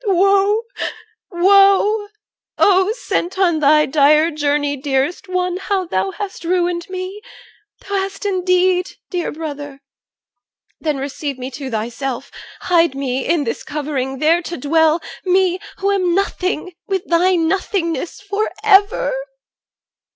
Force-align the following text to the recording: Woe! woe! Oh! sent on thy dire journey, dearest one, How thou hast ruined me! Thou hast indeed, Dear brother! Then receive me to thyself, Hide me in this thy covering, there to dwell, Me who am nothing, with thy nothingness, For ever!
Woe! 0.03 0.63
woe! 1.29 2.07
Oh! 2.57 2.91
sent 2.93 3.37
on 3.37 3.59
thy 3.59 3.85
dire 3.85 4.31
journey, 4.31 4.75
dearest 4.75 5.29
one, 5.29 5.57
How 5.57 5.85
thou 5.85 6.09
hast 6.09 6.43
ruined 6.43 6.89
me! 6.89 7.21
Thou 7.81 7.93
hast 7.97 8.25
indeed, 8.25 8.95
Dear 9.11 9.31
brother! 9.31 9.79
Then 10.79 10.97
receive 10.97 11.37
me 11.37 11.51
to 11.51 11.69
thyself, 11.69 12.31
Hide 12.61 12.95
me 12.95 13.27
in 13.27 13.43
this 13.43 13.63
thy 13.63 13.73
covering, 13.73 14.17
there 14.17 14.41
to 14.41 14.57
dwell, 14.57 15.01
Me 15.23 15.59
who 15.77 15.91
am 15.91 16.15
nothing, 16.15 16.73
with 16.87 17.05
thy 17.05 17.35
nothingness, 17.35 18.21
For 18.21 18.49
ever! 18.63 19.13